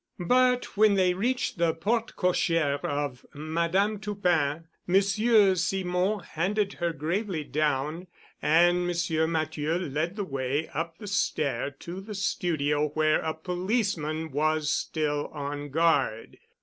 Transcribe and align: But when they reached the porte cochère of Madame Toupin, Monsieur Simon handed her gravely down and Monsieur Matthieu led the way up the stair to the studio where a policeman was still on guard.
But 0.25 0.75
when 0.75 0.95
they 0.95 1.13
reached 1.13 1.59
the 1.59 1.75
porte 1.75 2.15
cochère 2.15 2.83
of 2.83 3.23
Madame 3.35 3.99
Toupin, 3.99 4.63
Monsieur 4.87 5.53
Simon 5.53 6.21
handed 6.21 6.73
her 6.73 6.91
gravely 6.91 7.43
down 7.43 8.07
and 8.41 8.87
Monsieur 8.87 9.27
Matthieu 9.27 9.75
led 9.77 10.15
the 10.15 10.23
way 10.25 10.67
up 10.73 10.97
the 10.97 11.05
stair 11.05 11.69
to 11.81 12.01
the 12.01 12.15
studio 12.15 12.87
where 12.95 13.19
a 13.19 13.35
policeman 13.35 14.31
was 14.31 14.71
still 14.71 15.27
on 15.35 15.69
guard. 15.69 16.39